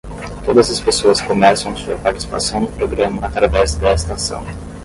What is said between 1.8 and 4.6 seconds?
participação no programa através desta ação.